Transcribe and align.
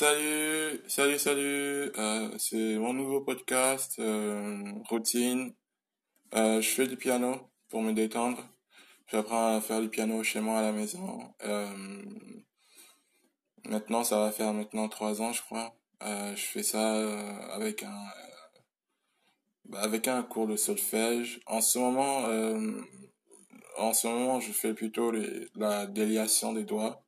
Salut, 0.00 0.80
salut, 0.88 1.18
salut. 1.18 1.92
Euh, 1.98 2.30
c'est 2.38 2.78
mon 2.78 2.94
nouveau 2.94 3.20
podcast, 3.20 3.98
euh, 3.98 4.62
routine. 4.88 5.52
Euh, 6.34 6.62
je 6.62 6.70
fais 6.70 6.86
du 6.86 6.96
piano 6.96 7.36
pour 7.68 7.82
me 7.82 7.92
détendre. 7.92 8.42
J'apprends 9.08 9.58
à 9.58 9.60
faire 9.60 9.82
du 9.82 9.90
piano 9.90 10.22
chez 10.22 10.40
moi 10.40 10.60
à 10.60 10.62
la 10.62 10.72
maison. 10.72 11.34
Maintenant, 13.66 14.02
ça 14.02 14.20
va 14.20 14.32
faire 14.32 14.54
maintenant 14.54 14.88
trois 14.88 15.20
ans, 15.20 15.34
je 15.34 15.42
crois. 15.42 15.76
Je 16.00 16.46
fais 16.50 16.62
ça 16.62 17.52
avec 17.52 17.82
un 17.82 18.04
bah, 19.66 19.80
avec 19.82 20.08
un 20.08 20.22
cours 20.22 20.46
de 20.46 20.56
solfège. 20.56 21.40
En 21.44 21.60
ce 21.60 21.78
moment, 21.78 22.24
en 23.76 23.92
ce 23.92 24.06
moment, 24.08 24.40
je 24.40 24.52
fais 24.52 24.72
plutôt 24.72 25.12
la 25.56 25.84
déliation 25.84 26.54
des 26.54 26.64
doigts. 26.64 27.04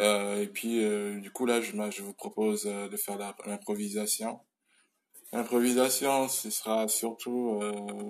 Euh, 0.00 0.42
et 0.42 0.46
puis, 0.46 0.84
euh, 0.84 1.18
du 1.20 1.30
coup, 1.30 1.46
là, 1.46 1.60
je, 1.60 1.72
je 1.90 2.02
vous 2.02 2.12
propose 2.12 2.66
euh, 2.66 2.88
de 2.88 2.96
faire 2.96 3.18
l'improvisation. 3.46 4.40
L'improvisation, 5.32 6.28
ce 6.28 6.50
sera 6.50 6.88
surtout 6.88 7.60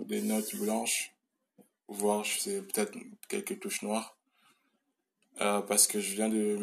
des 0.06 0.20
notes 0.20 0.54
blanches, 0.56 1.14
voire 1.88 2.24
peut-être 2.44 2.92
quelques 3.28 3.58
touches 3.58 3.82
noires, 3.82 4.18
parce 5.38 5.86
que 5.86 5.98
je 5.98 6.14
viens 6.14 6.28
de 6.28 6.56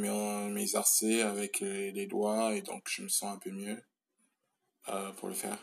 m'exercer 0.50 1.22
avec 1.22 1.60
les, 1.60 2.06
doigts 2.06 2.56
et 2.56 2.62
donc 2.62 2.88
je 2.88 3.02
me 3.02 3.10
sens 3.10 3.36
un 3.36 3.40
peu 3.40 3.50
mieux 3.50 3.82
pour 5.18 5.28
le 5.28 5.34
faire. 5.34 5.58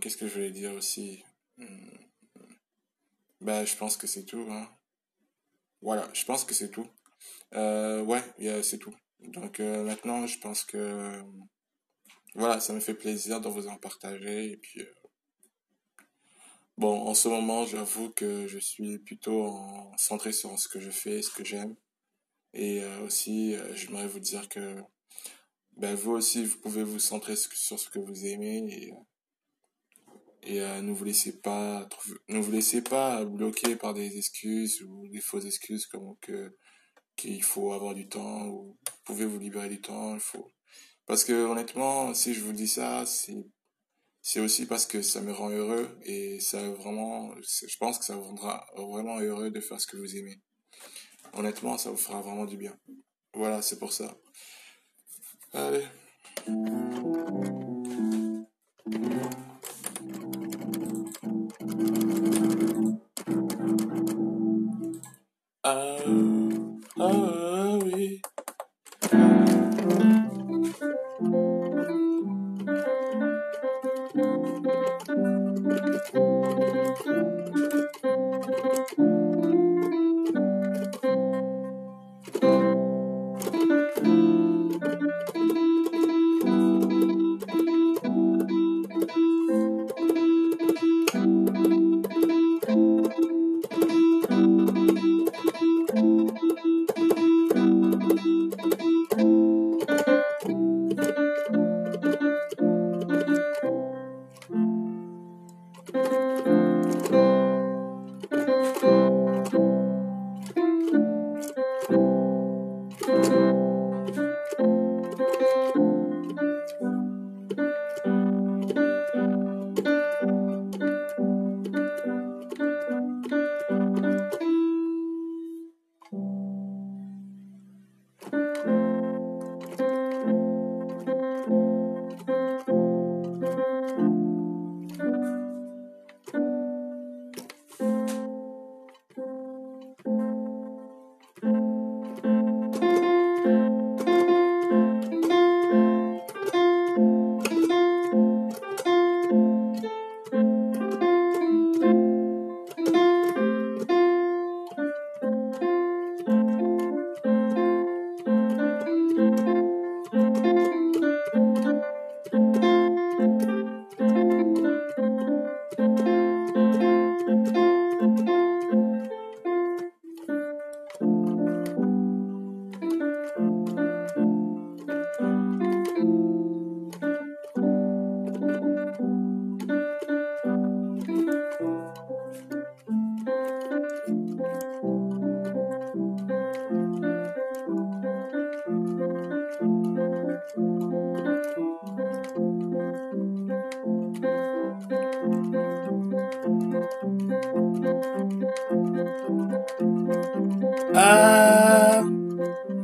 Qu'est-ce 0.00 0.18
que 0.18 0.28
je 0.28 0.34
voulais 0.34 0.50
dire 0.50 0.74
aussi? 0.74 1.24
Hmm. 1.56 1.96
Ben, 3.40 3.64
je 3.64 3.74
pense 3.76 3.96
que 3.96 4.06
c'est 4.06 4.24
tout, 4.24 4.46
hein. 4.50 4.68
Voilà, 5.80 6.06
je 6.12 6.24
pense 6.24 6.44
que 6.44 6.54
c'est 6.54 6.70
tout. 6.70 6.86
Euh, 7.54 8.02
ouais, 8.02 8.22
c'est 8.62 8.78
tout. 8.78 8.94
Donc 9.20 9.60
euh, 9.60 9.82
maintenant, 9.84 10.26
je 10.26 10.38
pense 10.38 10.64
que 10.64 11.22
voilà, 12.34 12.60
ça 12.60 12.72
me 12.72 12.80
fait 12.80 12.94
plaisir 12.94 13.40
de 13.40 13.48
vous 13.48 13.68
en 13.68 13.76
partager. 13.76 14.52
Et 14.52 14.56
puis, 14.56 14.80
euh, 14.80 14.94
bon, 16.76 17.00
en 17.06 17.14
ce 17.14 17.28
moment, 17.28 17.66
j'avoue 17.66 18.10
que 18.10 18.46
je 18.46 18.58
suis 18.58 18.98
plutôt 18.98 19.44
en... 19.46 19.96
centré 19.96 20.32
sur 20.32 20.58
ce 20.58 20.68
que 20.68 20.80
je 20.80 20.90
fais, 20.90 21.22
ce 21.22 21.30
que 21.30 21.44
j'aime. 21.44 21.74
Et 22.54 22.82
aussi, 23.04 23.56
j'aimerais 23.74 24.08
vous 24.08 24.20
dire 24.20 24.48
que 24.48 24.76
ben, 25.76 25.94
vous 25.94 26.12
aussi, 26.12 26.44
vous 26.44 26.58
pouvez 26.58 26.82
vous 26.82 26.98
centrer 26.98 27.36
sur 27.36 27.78
ce 27.78 27.90
que 27.90 27.98
vous 27.98 28.26
aimez 28.26 28.92
et, 30.44 30.60
ne 30.82 30.92
vous 30.92 31.04
laissez 31.04 31.40
pas 31.40 31.86
ne 32.28 32.40
vous 32.40 32.50
laissez 32.50 32.82
pas 32.82 33.24
bloquer 33.24 33.76
par 33.76 33.92
des 33.92 34.16
excuses 34.16 34.82
ou 34.82 35.06
des 35.08 35.20
fausses 35.20 35.44
excuses 35.44 35.86
comme 35.86 36.16
que 36.22 36.56
qu'il 37.18 37.42
faut 37.42 37.72
avoir 37.74 37.94
du 37.94 38.08
temps 38.08 38.46
ou 38.46 38.78
vous 38.78 39.02
pouvez 39.04 39.26
vous 39.26 39.38
libérer 39.38 39.68
du 39.68 39.80
temps. 39.80 40.14
Il 40.14 40.20
faut 40.20 40.50
parce 41.06 41.24
que 41.24 41.32
honnêtement, 41.32 42.14
si 42.14 42.34
je 42.34 42.40
vous 42.40 42.52
dis 42.52 42.68
ça, 42.68 43.04
c'est 43.06 43.44
c'est 44.20 44.40
aussi 44.40 44.66
parce 44.66 44.84
que 44.84 45.00
ça 45.00 45.22
me 45.22 45.32
rend 45.32 45.48
heureux 45.48 45.98
et 46.04 46.38
ça 46.40 46.60
vraiment, 46.70 47.34
je 47.40 47.76
pense 47.78 47.98
que 47.98 48.04
ça 48.04 48.14
vous 48.14 48.24
rendra 48.24 48.66
vraiment 48.76 49.18
heureux 49.20 49.50
de 49.50 49.60
faire 49.60 49.80
ce 49.80 49.86
que 49.86 49.96
vous 49.96 50.16
aimez. 50.16 50.38
Honnêtement, 51.32 51.78
ça 51.78 51.90
vous 51.90 51.96
fera 51.96 52.20
vraiment 52.20 52.44
du 52.44 52.58
bien. 52.58 52.76
Voilà, 53.32 53.62
c'est 53.62 53.78
pour 53.78 53.92
ça. 53.92 54.14
Allez. 55.54 55.84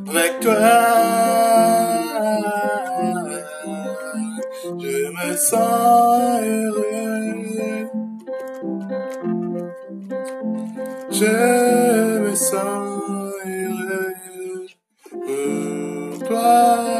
Avec 0.06 0.40
toi, 0.40 0.54
je 4.78 4.98
me 5.10 5.36
sens 5.36 6.40
heureux. 6.42 6.84
Je 11.10 11.34
me 12.20 12.34
sens 12.34 13.00
heureux 13.46 14.14
pour 15.10 16.28
toi. 16.28 16.93